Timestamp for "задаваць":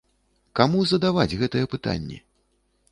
0.93-1.37